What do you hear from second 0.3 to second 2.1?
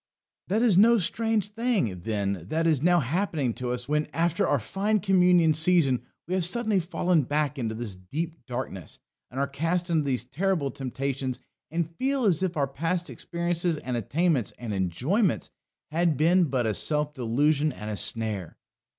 That is no strange thing,